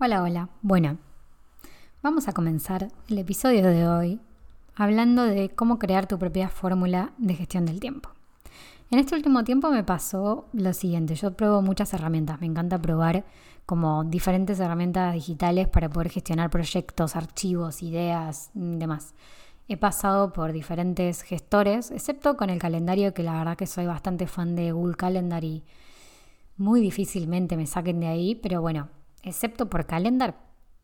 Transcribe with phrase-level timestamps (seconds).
[0.00, 0.48] Hola, hola.
[0.62, 0.96] Bueno,
[2.04, 4.20] vamos a comenzar el episodio de hoy
[4.76, 8.10] hablando de cómo crear tu propia fórmula de gestión del tiempo.
[8.92, 13.24] En este último tiempo me pasó lo siguiente, yo pruebo muchas herramientas, me encanta probar
[13.66, 19.14] como diferentes herramientas digitales para poder gestionar proyectos, archivos, ideas y demás.
[19.66, 24.28] He pasado por diferentes gestores, excepto con el calendario, que la verdad que soy bastante
[24.28, 25.64] fan de Google Calendar y
[26.56, 28.90] muy difícilmente me saquen de ahí, pero bueno,
[29.22, 30.36] excepto por Calendar.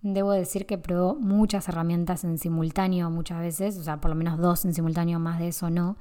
[0.03, 4.39] Debo decir que pruebo muchas herramientas en simultáneo muchas veces, o sea, por lo menos
[4.39, 5.97] dos en simultáneo, más de eso no,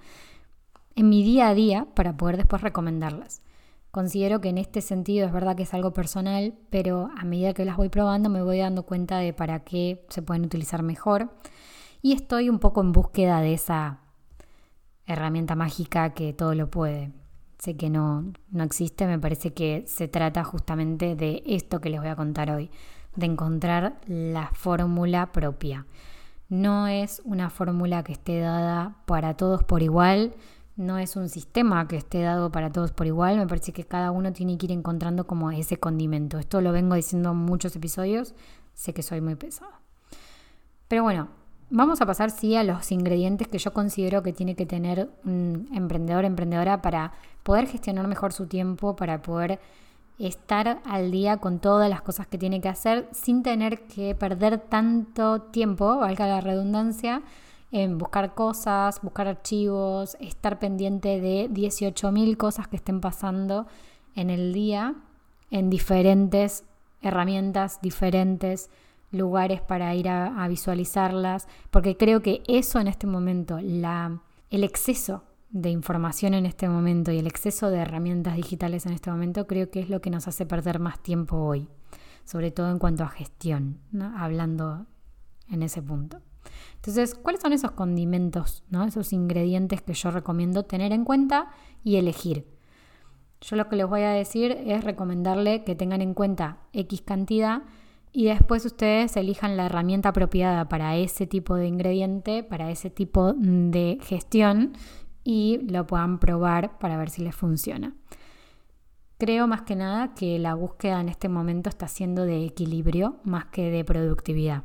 [0.96, 3.42] en mi día a día para poder después recomendarlas.
[3.92, 7.64] Considero que en este sentido es verdad que es algo personal, pero a medida que
[7.64, 11.30] las voy probando me voy dando cuenta de para qué se pueden utilizar mejor
[12.02, 14.00] y estoy un poco en búsqueda de esa
[15.06, 17.12] herramienta mágica que todo lo puede
[17.64, 22.02] sé que no, no existe, me parece que se trata justamente de esto que les
[22.02, 22.70] voy a contar hoy,
[23.16, 25.86] de encontrar la fórmula propia.
[26.50, 30.34] No es una fórmula que esté dada para todos por igual,
[30.76, 34.12] no es un sistema que esté dado para todos por igual, me parece que cada
[34.12, 36.40] uno tiene que ir encontrando como ese condimento.
[36.40, 38.36] Esto lo vengo diciendo en muchos episodios,
[38.74, 39.72] sé que soy muy pesado.
[40.90, 41.30] Pero bueno,
[41.76, 45.68] Vamos a pasar sí a los ingredientes que yo considero que tiene que tener un
[45.74, 49.60] emprendedor, emprendedora para poder gestionar mejor su tiempo, para poder
[50.20, 54.60] estar al día con todas las cosas que tiene que hacer sin tener que perder
[54.60, 57.24] tanto tiempo, valga la redundancia,
[57.72, 63.66] en buscar cosas, buscar archivos, estar pendiente de 18.000 cosas que estén pasando
[64.14, 64.94] en el día
[65.50, 66.66] en diferentes
[67.02, 68.70] herramientas, diferentes
[69.14, 75.24] lugares para ir a, visualizarlas, porque creo que eso en este momento, la, el exceso
[75.52, 79.70] de información en este momento y el exceso de herramientas digitales en este momento, creo
[79.70, 81.70] que es lo que nos hace perder más tiempo hoy,
[82.26, 83.80] sobre todo en cuanto a gestión,
[84.18, 84.88] hablando
[85.50, 86.20] en ese punto.
[86.76, 88.84] Entonces, ¿cuáles son esos condimentos, ¿no?
[88.84, 91.52] esos ingredientes que yo recomiendo tener en cuenta
[91.84, 92.48] y elegir?
[93.42, 97.62] Yo lo que les voy a decir es recomendarle que tengan en cuenta X cantidad
[98.14, 103.34] y después ustedes elijan la herramienta apropiada para ese tipo de ingrediente, para ese tipo
[103.34, 104.74] de gestión
[105.24, 107.96] y lo puedan probar para ver si les funciona.
[109.18, 113.46] Creo más que nada que la búsqueda en este momento está siendo de equilibrio más
[113.46, 114.64] que de productividad.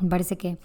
[0.00, 0.58] Me parece que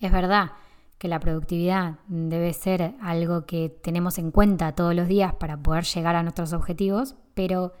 [0.00, 0.52] es verdad
[0.98, 5.84] que la productividad debe ser algo que tenemos en cuenta todos los días para poder
[5.84, 7.72] llegar a nuestros objetivos, pero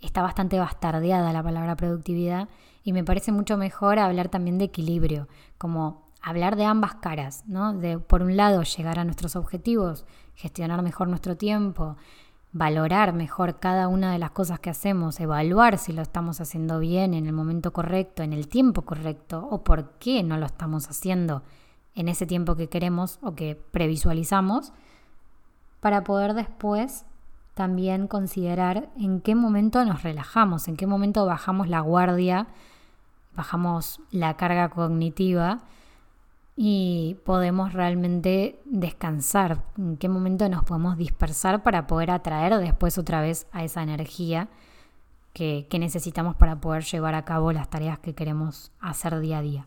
[0.00, 2.48] está bastante bastardeada la palabra productividad
[2.82, 7.72] y me parece mucho mejor hablar también de equilibrio, como hablar de ambas caras, ¿no?
[7.72, 11.96] De por un lado llegar a nuestros objetivos, gestionar mejor nuestro tiempo,
[12.52, 17.12] valorar mejor cada una de las cosas que hacemos, evaluar si lo estamos haciendo bien
[17.12, 21.42] en el momento correcto, en el tiempo correcto o por qué no lo estamos haciendo
[21.94, 24.72] en ese tiempo que queremos o que previsualizamos,
[25.80, 27.04] para poder después
[27.56, 32.46] también considerar en qué momento nos relajamos, en qué momento bajamos la guardia
[33.36, 35.60] bajamos la carga cognitiva
[36.56, 43.20] y podemos realmente descansar, en qué momento nos podemos dispersar para poder atraer después otra
[43.20, 44.48] vez a esa energía
[45.34, 49.66] que, necesitamos para poder llevar a cabo las tareas que queremos hacer día a día.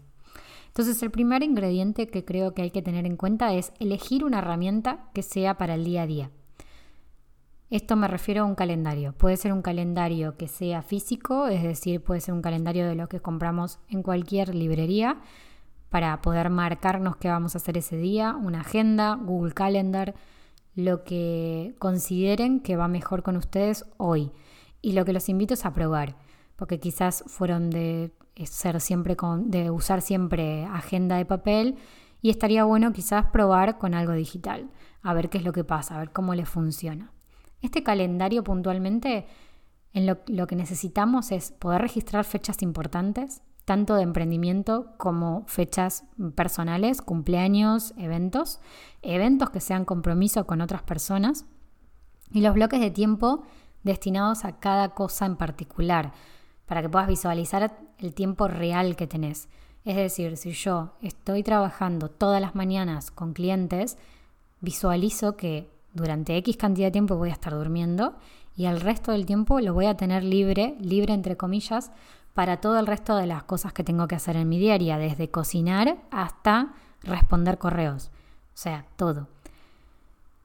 [0.65, 4.39] Entonces el primer ingrediente que creo que hay que tener en cuenta es elegir una
[4.39, 6.31] herramienta que sea para el día a día.
[7.69, 9.13] Esto me refiero a un calendario.
[9.13, 13.07] Puede ser un calendario que sea físico, es decir, puede ser un calendario de lo
[13.07, 15.21] que compramos en cualquier librería
[15.89, 20.15] para poder marcarnos qué vamos a hacer ese día, una agenda, Google Calendar,
[20.73, 24.31] lo que consideren que va mejor con ustedes hoy.
[24.81, 26.15] Y lo que los invito es a probar,
[26.55, 28.11] porque quizás fueron de
[28.45, 31.75] ser siempre con, de usar siempre agenda de papel
[32.21, 34.71] y estaría bueno quizás probar con algo digital,
[35.03, 37.11] a ver qué es lo que pasa, a ver cómo les funciona.
[37.61, 39.25] Este calendario puntualmente,
[39.93, 46.05] en lo, que necesitamos es poder registrar fechas importantes, tanto de emprendimiento como fechas
[46.35, 48.59] personales, cumpleaños, eventos,
[49.01, 51.45] eventos que sean compromiso con otras personas
[52.31, 53.43] y los bloques de tiempo
[53.83, 56.13] destinados a cada cosa en particular,
[56.65, 59.49] para que puedas visualizar el tiempo real que tenés.
[59.85, 63.97] Es decir, si yo estoy trabajando todas las mañanas con clientes,
[64.61, 68.15] visualizo que durante X cantidad de tiempo voy a estar durmiendo
[68.55, 71.91] y el resto del tiempo lo voy a tener libre, libre entre comillas,
[72.33, 75.29] para todo el resto de las cosas que tengo que hacer en mi diaria, desde
[75.29, 78.11] cocinar hasta responder correos.
[78.53, 79.27] O sea, todo.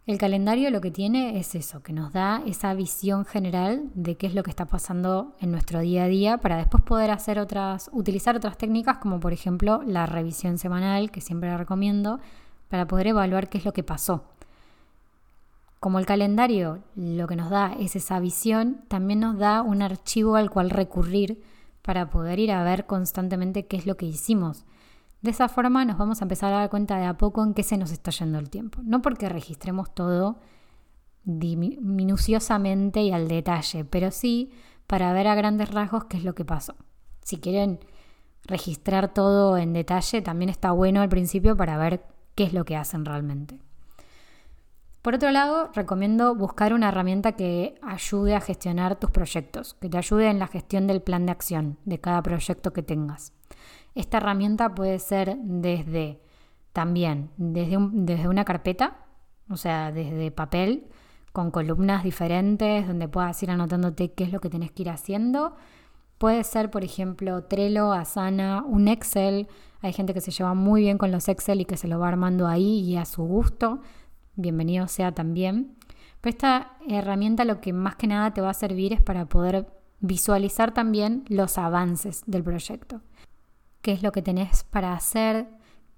[0.06, 4.26] El calendario lo que tiene es eso, que nos da esa visión general de qué
[4.26, 7.88] es lo que está pasando en nuestro día a día para después poder hacer otras,
[7.90, 12.20] utilizar otras técnicas como por ejemplo la revisión semanal, que siempre recomiendo,
[12.68, 14.24] para poder evaluar qué es lo que pasó.
[15.84, 20.36] Como el calendario lo que nos da es esa visión, también nos da un archivo
[20.36, 21.42] al cual recurrir
[21.82, 24.64] para poder ir a ver constantemente qué es lo que hicimos.
[25.20, 27.62] De esa forma nos vamos a empezar a dar cuenta de a poco en qué
[27.62, 28.80] se nos está yendo el tiempo.
[28.82, 30.38] No porque registremos todo
[31.26, 34.52] minuciosamente y al detalle, pero sí
[34.86, 36.76] para ver a grandes rasgos qué es lo que pasó.
[37.20, 37.78] Si quieren
[38.44, 42.74] registrar todo en detalle, también está bueno al principio para ver qué es lo que
[42.74, 43.60] hacen realmente.
[45.04, 49.98] Por otro lado, recomiendo buscar una herramienta que ayude a gestionar tus proyectos, que te
[49.98, 53.34] ayude en la gestión del plan de acción de cada proyecto que tengas.
[53.94, 56.22] Esta herramienta puede ser desde
[56.72, 58.96] también desde, desde una carpeta,
[59.50, 60.86] o sea, desde papel,
[61.32, 65.54] con columnas diferentes, donde puedas ir anotándote qué es lo que tenés que ir haciendo.
[66.16, 69.48] Puede ser, por ejemplo, Trello, Asana, un Excel.
[69.82, 72.08] Hay gente que se lleva muy bien con los Excel y que se lo va
[72.08, 73.80] armando ahí y a su gusto.
[74.36, 75.76] Bienvenido sea también.
[76.20, 79.66] Pero esta herramienta lo que más que nada te va a servir es para poder
[80.00, 83.00] visualizar también los avances del proyecto
[83.84, 85.46] qué es lo que tenés para hacer,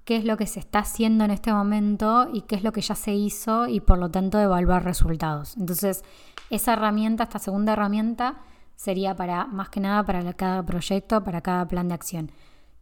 [0.05, 2.81] qué es lo que se está haciendo en este momento y qué es lo que
[2.81, 5.57] ya se hizo y por lo tanto evaluar resultados.
[5.57, 6.03] Entonces,
[6.51, 8.43] esa herramienta, esta segunda herramienta,
[8.75, 12.33] sería para más que nada para cada proyecto, para cada plan de acción.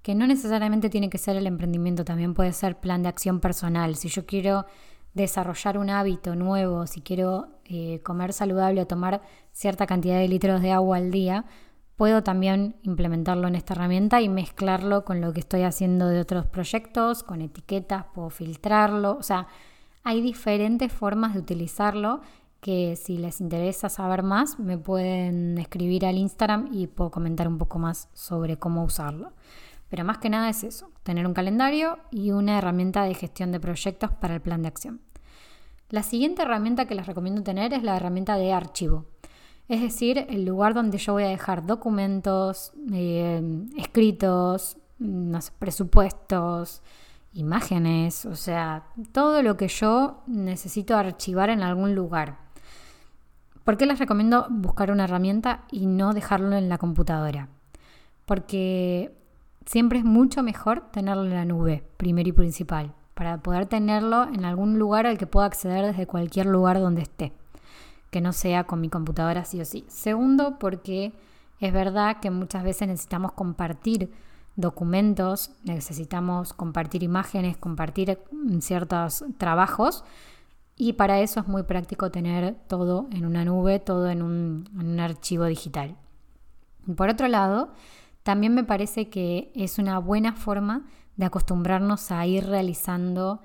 [0.01, 3.97] Que no necesariamente tiene que ser el emprendimiento, también puede ser plan de acción personal.
[3.97, 4.65] Si yo quiero
[5.15, 9.23] desarrollar un hábito nuevo, si quiero eh, comer saludable o tomar
[9.53, 11.45] cierta cantidad de litros de agua al día,
[11.97, 16.47] puedo también implementarlo en esta herramienta y mezclarlo con lo que estoy haciendo de otros
[16.47, 19.47] proyectos, con etiquetas, puedo filtrarlo, o sea,
[20.03, 22.21] hay diferentes formas de utilizarlo
[22.61, 27.59] que si les interesa saber más me pueden escribir al Instagram y puedo comentar un
[27.59, 29.33] poco más sobre cómo usarlo.
[29.95, 33.61] Pero más que nada es eso, tener un calendario y una herramienta de gestión de
[33.61, 35.01] proyectos para el plan de acción.
[35.89, 39.05] La siguiente herramienta que les recomiendo tener es la herramienta de archivo.
[39.69, 43.41] Es decir, el lugar donde yo voy a dejar documentos, eh,
[43.77, 44.79] escritos,
[45.61, 46.83] presupuestos,
[47.33, 52.39] imágenes, o sea, todo lo que yo necesito archivar en algún lugar.
[53.63, 57.49] ¿Por qué les recomiendo buscar una herramienta y no dejarlo en la computadora?
[58.27, 59.23] Porque
[59.67, 64.45] siempre es mucho mejor tenerlo en la nube, primero y principal, para poder tenerlo en
[64.45, 67.33] algún lugar al que pueda acceder desde cualquier lugar donde esté
[68.15, 69.85] que no sea con mi computadora sí o sí.
[69.89, 71.13] Segundo, porque
[71.59, 74.13] es verdad que muchas veces necesitamos compartir
[74.55, 80.05] documentos, necesitamos compartir imágenes, compartir mm, ciertos trabajos
[80.77, 84.91] y para eso es muy práctico tener todo en una nube, todo en un, en
[84.91, 85.97] un archivo digital.
[86.97, 87.71] por otro lado,
[88.25, 90.87] también me parece que es una buena forma
[91.17, 93.41] de acostumbrarnos a ir realizando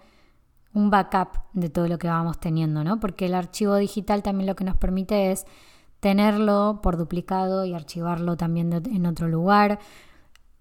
[0.74, 3.00] un backup de todo lo que vamos teniendo, ¿no?
[3.00, 5.46] Porque el archivo digital también lo que nos permite es
[6.00, 9.80] tenerlo por duplicado y archivarlo también en otro lugar,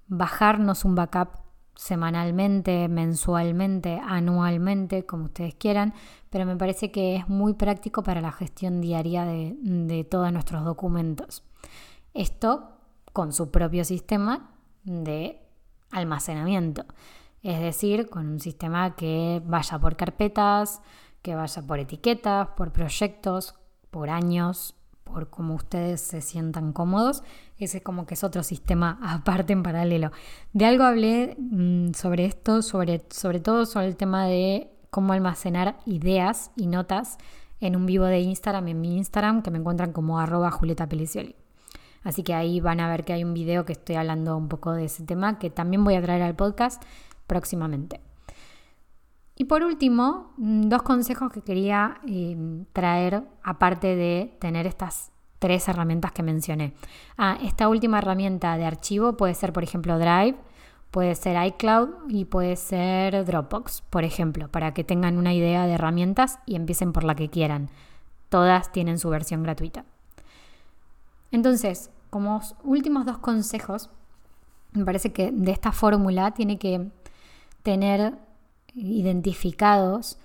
[0.09, 1.29] bajarnos un backup
[1.77, 5.95] semanalmente, mensualmente, anualmente, como ustedes quieran,
[6.29, 10.65] pero me parece que es muy práctico para la gestión diaria de, de todos nuestros
[10.65, 11.45] documentos.
[12.15, 12.78] Esto
[13.19, 14.53] con su propio sistema
[14.85, 15.43] de
[15.91, 16.85] almacenamiento
[17.43, 20.81] es decir, con un sistema que vaya por carpetas,
[21.23, 23.55] que vaya por etiquetas, por proyectos,
[23.91, 27.23] por años, por cómo ustedes se sientan cómodos.
[27.59, 30.11] Ese es como que es otro sistema aparte en paralelo.
[30.53, 35.79] De algo hablé mm, sobre esto, sobre, sobre todo sobre el tema de cómo almacenar
[35.87, 37.19] ideas y notas
[37.61, 41.35] en un vivo de Instagram, en mi Instagram, que me encuentran como arroba Julieta Pelicioli.
[42.09, 44.73] Así que ahí van a ver que hay un video que estoy hablando un poco
[44.73, 46.83] de ese tema, que también voy a traer al podcast
[47.27, 48.01] próximamente.
[49.37, 55.69] Y por último, mm, dos consejos que quería em, traer aparte de tener estas tres
[55.69, 56.73] herramientas que mencioné.
[57.19, 60.39] Ah, esta última herramienta de archivo puede ser, por ejemplo, Drive,
[60.91, 65.75] puede ser iCloud y puede ser Dropbox, por ejemplo, para que tengan una idea de
[65.75, 67.69] herramientas y empiecen por la que quieran.
[68.31, 69.85] Todas tienen su versión gratuita.
[71.31, 73.91] Entonces, como últimos dos consejos,
[74.73, 76.91] me parece que de esta fórmula tiene que
[77.63, 78.15] tener
[78.75, 80.19] identificados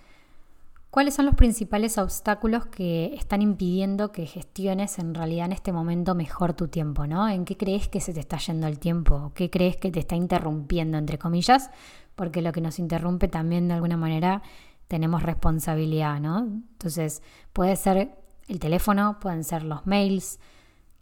[0.94, 6.13] cuáles son los principales obstáculos que están impidiendo que gestiones en realidad en este momento
[6.13, 7.28] mejor tu tiempo, ¿no?
[7.28, 9.32] ¿En qué crees que se te está yendo el tiempo?
[9.34, 11.72] ¿Qué crees que te está interrumpiendo, entre comillas?
[12.16, 14.44] Porque lo que nos interrumpe también de alguna manera
[14.88, 16.42] tenemos responsabilidad, ¿no?
[16.42, 17.24] Entonces,
[17.54, 18.16] puede ser
[18.48, 20.40] el teléfono, pueden ser los mails,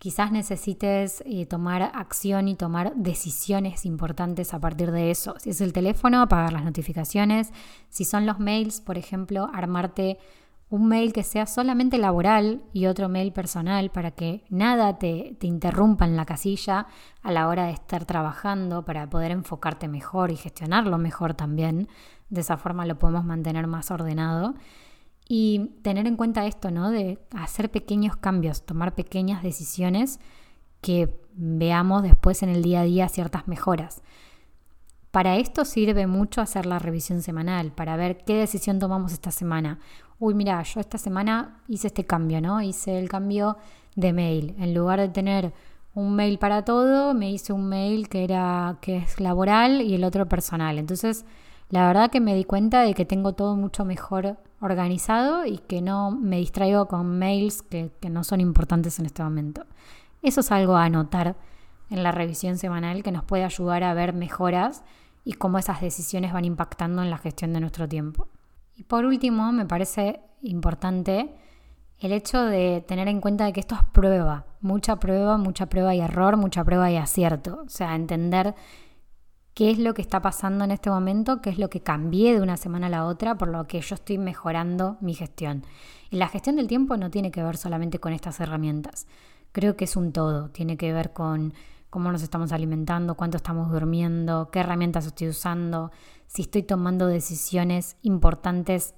[0.01, 5.35] quizás necesites eh, tomar acción y tomar decisiones importantes a partir de eso.
[5.37, 7.51] Si es el teléfono, apagar las notificaciones.
[7.89, 10.17] Si son los mails, por ejemplo, armarte
[10.71, 15.45] un mail que sea solamente laboral y otro mail personal para que nada te, te,
[15.45, 16.87] interrumpa en la casilla
[17.21, 21.87] a la hora de estar trabajando para poder enfocarte mejor y gestionarlo mejor también.
[22.31, 24.55] De esa forma lo podemos mantener más ordenado.
[25.33, 26.91] Y tener en cuenta esto, ¿no?
[26.91, 30.19] De hacer pequeños cambios, tomar pequeñas decisiones
[30.81, 34.01] que veamos después en el día a día ciertas mejoras.
[35.09, 39.79] Para esto sirve mucho hacer la revisión semanal, para ver qué decisión tomamos esta semana.
[40.19, 42.61] Uy, mira, yo esta semana hice este cambio, ¿no?
[42.61, 43.55] Hice el cambio
[43.95, 44.53] de mail.
[44.59, 45.53] En lugar de tener
[45.93, 50.03] un mail para todo, me hice un mail que era que es laboral y el
[50.03, 50.77] otro personal.
[50.77, 51.23] Entonces,
[51.69, 55.81] la verdad que me di cuenta de que tengo todo mucho mejor organizado y que
[55.81, 59.65] no me distraigo con mails que, no son importantes en este momento.
[60.21, 61.35] Eso es algo a anotar
[61.89, 64.83] en la revisión semanal que nos puede ayudar a ver mejoras
[65.25, 68.27] y cómo esas decisiones van impactando en la gestión de nuestro tiempo.
[68.75, 71.35] Y por último, me parece importante
[71.99, 75.93] el hecho de tener en cuenta de que esto es prueba, mucha prueba, mucha prueba
[75.93, 77.61] y error, mucha prueba y acierto.
[77.65, 78.55] O sea, entender
[79.53, 82.41] qué es lo que está pasando en este momento, qué es lo que cambié de
[82.41, 85.65] una semana a la otra, por lo que yo estoy mejorando mi gestión.
[86.09, 89.07] Y la gestión del tiempo no tiene que ver solamente con estas herramientas.
[89.51, 91.53] Creo que es un todo, tiene que ver con
[91.89, 95.91] cómo nos estamos alimentando, cuánto estamos durmiendo, qué herramientas estoy usando,
[96.27, 98.95] si estoy tomando decisiones importantes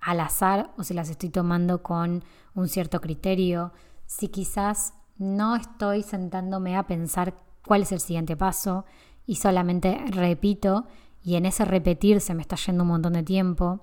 [0.00, 2.22] al azar o si las estoy tomando con
[2.54, 3.72] un cierto criterio,
[4.04, 7.34] si quizás no estoy sentándome a pensar
[7.66, 8.84] cuál es el siguiente paso
[9.26, 10.86] y solamente repito
[11.22, 13.80] y en ese repetir se me está yendo un montón de tiempo.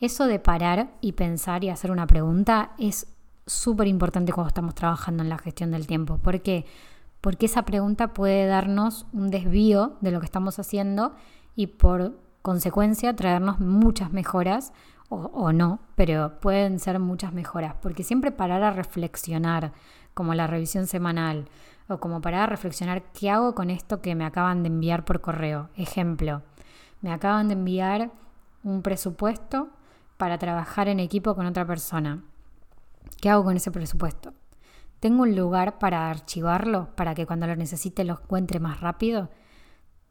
[0.00, 3.06] Eso de parar y pensar y hacer una pregunta es
[3.46, 6.18] súper importante cuando estamos trabajando en la gestión del tiempo.
[6.18, 6.64] ¿Por qué?
[7.24, 11.14] porque esa pregunta puede darnos un desvío de lo que estamos haciendo
[11.56, 14.74] y por consecuencia traernos muchas mejoras
[15.08, 19.72] o, no, pero pueden ser muchas mejoras, porque siempre parar a reflexionar,
[20.12, 21.48] como la revisión semanal,
[21.88, 25.20] o como parar a reflexionar qué hago con esto que me acaban de enviar por
[25.20, 25.68] correo.
[25.76, 26.42] Ejemplo,
[27.02, 28.10] me acaban de enviar
[28.62, 29.68] un presupuesto
[30.16, 32.22] para trabajar en equipo con otra persona.
[33.20, 34.32] ¿Qué hago con ese presupuesto?
[35.00, 39.28] ¿Tengo un lugar para archivarlo para que cuando lo necesite lo encuentre más rápido?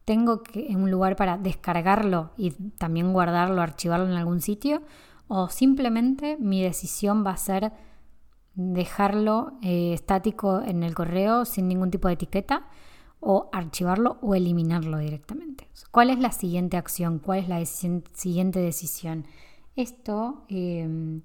[0.05, 4.83] ¿Tengo que, un lugar para descargarlo y también guardarlo, archivarlo en algún sitio?
[5.27, 7.71] ¿O simplemente mi decisión va a ser
[8.55, 12.67] dejarlo eh, estático en el correo sin ningún tipo de etiqueta?
[13.19, 15.69] ¿O archivarlo o eliminarlo directamente?
[15.91, 17.19] ¿Cuál es la siguiente acción?
[17.19, 19.25] ¿Cuál es la siguiente decisión?
[19.75, 20.43] Esto...
[20.49, 21.21] Em,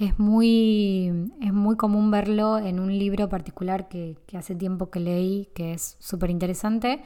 [0.00, 5.50] es muy, es muy común verlo en un libro particular que, hace tiempo que leí,
[5.54, 7.02] que es súper interesante,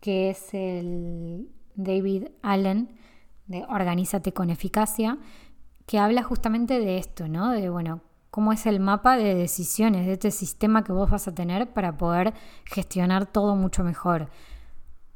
[0.00, 2.90] que es el David Allen
[3.46, 5.18] de Organízate con eficacia,
[5.86, 7.52] que habla justamente de esto, ¿no?
[7.52, 8.02] De, bueno,
[8.36, 11.96] cómo es el mapa de decisiones, de este sistema que vos vas a tener para
[11.96, 12.34] poder
[12.66, 14.28] gestionar todo mucho mejor.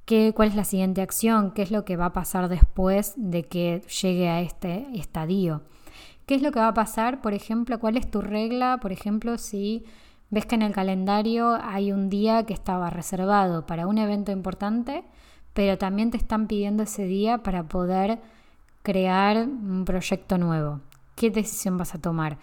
[0.06, 1.50] ¿Qué, ¿Cuál es la siguiente acción?
[1.50, 5.60] ¿Qué es lo que va a pasar después de que llegue a este estadio?
[6.24, 7.20] ¿Qué es lo que va a pasar?
[7.20, 8.78] Por ejemplo, ¿cuál es tu regla?
[8.80, 9.84] Por ejemplo, si
[10.30, 15.04] ves que en el calendario hay un día que estaba reservado para un evento importante,
[15.52, 18.18] pero también te están pidiendo ese día para poder
[18.82, 20.80] crear un proyecto nuevo.
[21.16, 22.38] ¿Qué decisión vas a tomar?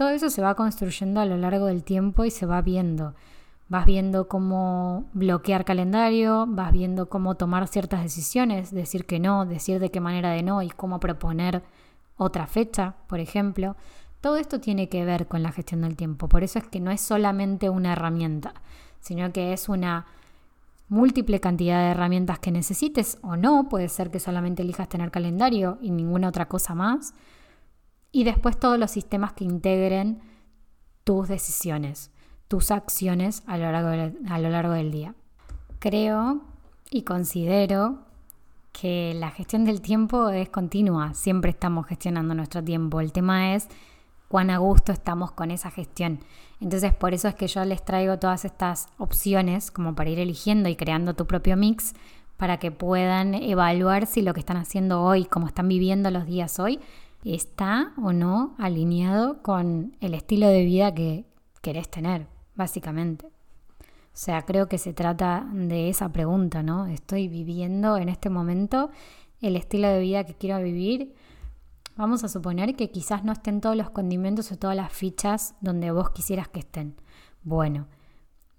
[0.00, 3.14] Todo eso se va construyendo a lo largo del tiempo y se va viendo.
[3.68, 9.78] Vas viendo cómo bloquear calendario, vas viendo cómo tomar ciertas decisiones, decir que no, decir
[9.78, 11.62] de qué manera de no y cómo proponer
[12.16, 13.76] otra fecha, por ejemplo.
[14.22, 16.30] Todo esto tiene que ver con la gestión del tiempo.
[16.30, 18.54] Por eso es que no es solamente una herramienta,
[19.00, 20.06] sino que es una
[20.88, 23.68] múltiple cantidad de herramientas que necesites o no.
[23.68, 27.12] Puede ser que solamente elijas tener calendario y ninguna otra cosa más.
[28.12, 30.20] Y después todos los sistemas que integren
[31.04, 32.10] tus decisiones,
[32.48, 35.14] tus acciones a lo largo, del día.
[35.78, 36.42] Creo
[36.90, 38.00] y considero
[38.72, 43.00] que la gestión del tiempo es continua, siempre estamos gestionando nuestro tiempo.
[43.00, 43.68] El tema es
[44.28, 46.20] cuán a gusto estamos con esa gestión.
[46.60, 50.68] Entonces, por eso es que yo les traigo todas estas opciones como para ir eligiendo
[50.68, 51.94] y creando tu propio mix
[52.36, 56.58] para que puedan evaluar si lo que están haciendo hoy, como están viviendo los días
[56.58, 56.80] hoy,
[57.24, 61.26] está o no alineado con el estilo de vida que
[61.62, 63.26] querés tener, básicamente.
[63.26, 66.86] O sea, creo que se trata de esa pregunta, ¿no?
[66.86, 68.90] ¿Estoy viviendo en este momento
[69.40, 71.14] el estilo de vida que quiero vivir?
[72.00, 75.90] vamos a suponer que quizás no estén todos los condimentos o todas las fichas donde
[75.90, 76.96] vos quisieras que estén.
[77.42, 77.88] Bueno,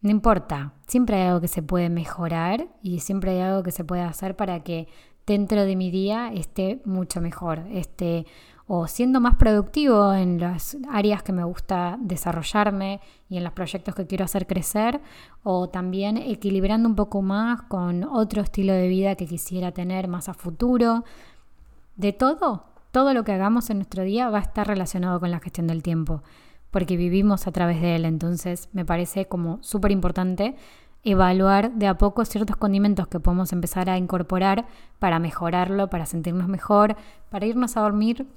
[0.02, 3.84] no importa, siempre hay algo que se puede mejorar y siempre hay algo que se
[3.84, 4.88] puede hacer para que
[5.32, 8.26] dentro de mi día esté mucho mejor, esté
[8.68, 13.96] o siendo más productivo en las áreas que me gusta desarrollarme y en los proyectos
[13.96, 15.00] que quiero hacer crecer,
[15.44, 20.28] o también equilibrando un poco más con otro estilo de vida que quisiera tener más
[20.28, 21.06] a futuro.
[21.96, 25.40] De todo, todo lo que hagamos en nuestro día va a estar relacionado con la
[25.40, 26.24] gestión del tiempo,
[26.72, 30.56] porque vivimos a través de él, entonces me parece como súper importante
[31.04, 34.68] evaluar de a poco ciertos condimentos que podemos empezar a incorporar
[35.00, 36.96] para mejorarlo, para sentirnos mejor,
[37.30, 38.28] para irnos a dormir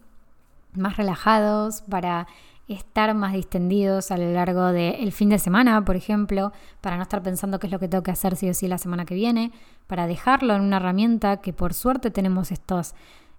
[0.74, 2.26] más relajados, para
[2.68, 7.22] estar más distendidos a lo largo del fin de semana, por ejemplo, para no estar
[7.22, 9.52] pensando qué es lo que tengo que hacer sí o sí la semana que viene,
[9.86, 12.94] para dejarlo en una herramienta que por suerte tenemos estos,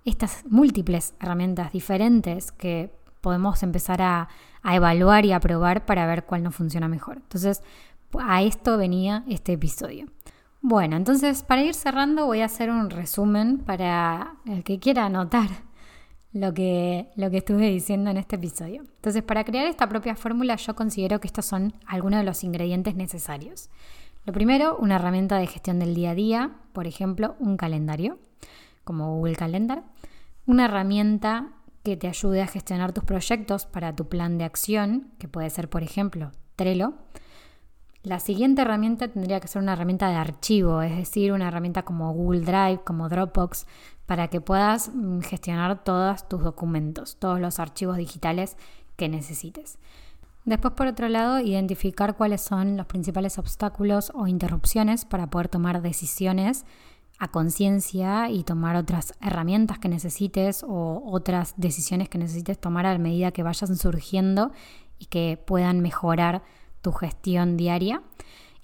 [0.06, 4.30] estas múltiples herramientas diferentes que podemos empezar a,
[4.62, 7.18] a evaluar y a probar para ver cuál nos funciona mejor.
[7.18, 7.64] Entonces,
[8.20, 10.08] a esto venía este episodio.
[10.62, 15.50] Bueno, entonces para ir cerrando voy a hacer un resumen para el que quiera anotar
[16.36, 18.82] lo que, lo que estuve diciendo en este episodio.
[18.82, 22.96] Entonces, para crear esta propia fórmula, yo considero que estos son algunos de los ingredientes
[22.96, 23.70] necesarios.
[24.26, 28.20] Lo primero, una herramienta de gestión del día a día, por ejemplo, un calendario,
[28.84, 29.84] como Google Calendar.
[30.46, 31.54] Una herramienta
[31.84, 35.70] que te ayude a gestionar tus proyectos para tu plan de acción, que puede ser,
[35.70, 36.96] por ejemplo, Trello.
[38.06, 42.14] La siguiente herramienta tendría que ser una herramienta de archivo, es decir, una herramienta como
[42.14, 43.66] Google Drive, como Dropbox,
[44.06, 48.58] para que puedas mm, gestionar todos tus documentos, todos los archivos digitales
[48.96, 49.80] que necesites.
[50.44, 55.82] Después, por otro lado, identificar cuáles son los principales obstáculos o interrupciones para poder tomar
[55.82, 56.64] decisiones
[57.18, 63.00] a conciencia y tomar otras herramientas que necesites o otras decisiones que necesites tomar a
[63.00, 64.52] medida que vayan surgiendo
[65.00, 66.44] y que puedan mejorar
[66.86, 68.04] tu gestión diaria.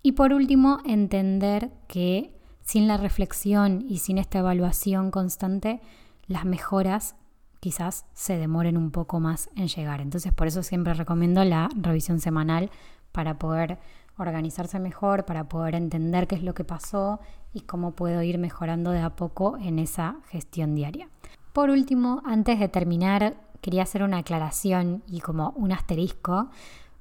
[0.03, 5.81] Y por último, entender que sin la reflexión y sin esta evaluación constante,
[6.27, 7.15] las mejoras
[7.59, 10.01] quizás se demoren un poco más en llegar.
[10.01, 12.69] Entonces por eso siempre recomiendo la revisión semanal
[13.11, 13.79] para poder
[14.19, 17.21] organizarse mejor, para poder entender qué es lo que pasó
[17.53, 21.09] y cómo puedo ir mejorando de a poco en esa gestión diaria.
[21.53, 26.51] Por último, antes de terminar, quería hacer una aclaración y como un asterisco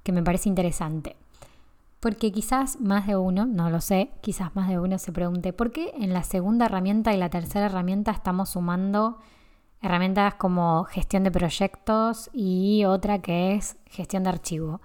[0.02, 1.16] que me parece interesante.
[2.00, 5.70] Porque quizás más de uno, no lo sé, quizás más de uno se pregunte, ¿por
[5.70, 9.18] qué en la segunda herramienta y la tercera herramienta estamos sumando
[9.82, 14.80] herramientas como gestión de proyectos y otra que es gestión de archivo?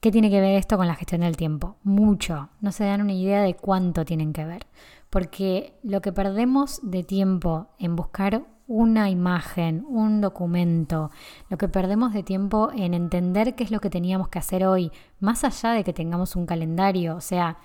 [0.00, 1.76] ¿Qué tiene que ver esto con la gestión del tiempo?
[1.82, 2.50] Mucho.
[2.60, 4.66] No se dan una idea de cuánto tienen que ver.
[5.08, 11.10] Porque lo que perdemos de tiempo en buscar una imagen, un documento,
[11.48, 14.90] lo que perdemos de tiempo en entender qué es lo que teníamos que hacer hoy,
[15.20, 17.58] más allá de que tengamos un calendario, o sea,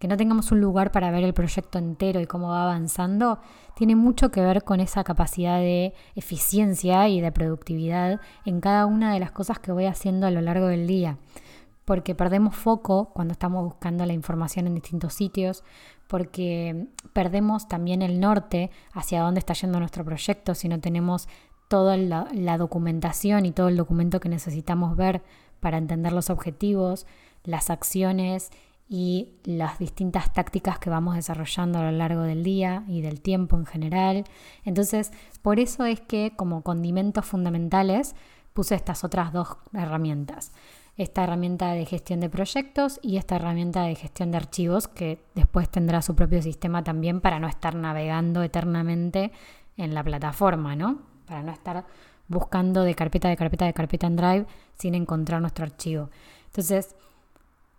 [0.00, 3.38] que no tengamos un lugar para ver el proyecto entero y cómo va avanzando,
[3.76, 9.12] tiene mucho que ver con esa capacidad de eficiencia y de productividad en cada una
[9.12, 11.18] de las cosas que voy haciendo a lo largo del día.
[11.84, 15.64] Porque perdemos foco cuando estamos buscando la información en distintos sitios,
[16.10, 21.28] porque perdemos también el norte hacia dónde está yendo nuestro proyecto si no tenemos
[21.68, 25.22] toda la, documentación y todo el documento que necesitamos ver
[25.60, 27.06] para entender los objetivos,
[27.44, 28.50] las acciones
[28.88, 33.56] y las distintas tácticas que vamos desarrollando a lo largo del día y del tiempo
[33.56, 34.24] en general.
[34.64, 38.16] Entonces, por eso es que como condimentos fundamentales
[38.52, 40.50] puse estas otras dos herramientas
[41.02, 45.70] esta herramienta de gestión de proyectos y esta herramienta de gestión de archivos que después
[45.70, 49.32] tendrá su propio sistema también para no estar navegando eternamente
[49.78, 50.98] en la plataforma, ¿no?
[51.24, 51.86] Para no estar
[52.28, 56.10] buscando de carpeta de carpeta de carpeta en Drive sin encontrar nuestro archivo.
[56.48, 56.94] Entonces,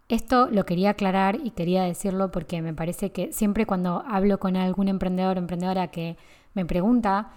[0.10, 4.56] esto lo quería aclarar y quería decirlo porque me parece que siempre cuando hablo con
[4.56, 6.18] algún emprendedor o emprendedora que
[6.56, 7.34] me pregunta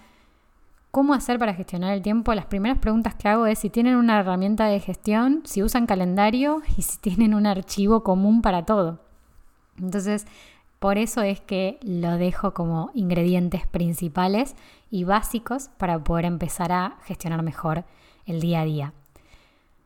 [0.95, 4.17] cómo hacer para gestionar el tiempo, las primeras preguntas que hago es si tienen una
[4.17, 9.01] herramienta de gestión, si usan calendario y si tienen un archivo común para todo.
[9.77, 10.25] Entonces,
[10.79, 14.55] por eso es que lo dejo como ingredientes principales
[14.89, 17.83] y básicos para poder empezar a gestionar mejor
[18.25, 18.93] el día a día.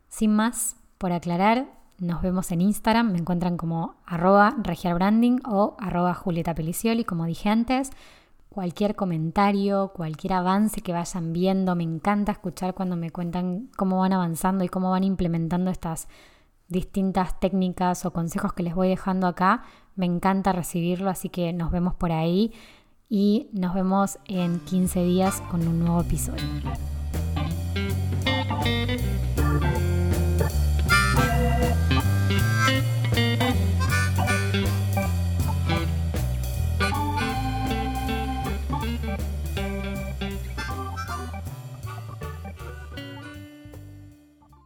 [0.10, 1.66] Sin más, por aclarar,
[1.98, 6.54] nos vemos en Instagram, me encuentran como arroba regialbranding o arroba Julieta
[7.08, 7.94] como dije antes
[8.60, 11.78] cualquier comentario, cualquier avance que vayan viendo.
[11.78, 16.10] Me encanta escuchar cuando me cuentan cómo van avanzando y cómo van implementando estas
[16.68, 19.64] distintas técnicas o consejos que les voy dejando acá.
[19.96, 22.52] Me encanta recibirlo, así que nos vemos por ahí.
[23.08, 26.44] y nos vemos en 15 días con un nuevo episodio.